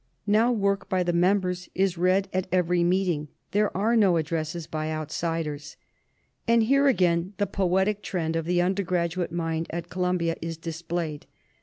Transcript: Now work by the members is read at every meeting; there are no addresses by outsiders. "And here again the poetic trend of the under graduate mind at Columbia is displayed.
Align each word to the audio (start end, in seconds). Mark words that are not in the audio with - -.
Now 0.25 0.51
work 0.51 0.89
by 0.89 1.03
the 1.03 1.13
members 1.13 1.69
is 1.75 1.95
read 1.95 2.27
at 2.33 2.47
every 2.51 2.83
meeting; 2.83 3.27
there 3.51 3.77
are 3.77 3.95
no 3.95 4.17
addresses 4.17 4.65
by 4.65 4.89
outsiders. 4.91 5.77
"And 6.47 6.63
here 6.63 6.87
again 6.87 7.33
the 7.37 7.45
poetic 7.45 8.01
trend 8.01 8.35
of 8.35 8.45
the 8.45 8.63
under 8.63 8.81
graduate 8.81 9.31
mind 9.31 9.67
at 9.69 9.89
Columbia 9.91 10.37
is 10.41 10.57
displayed. 10.57 11.27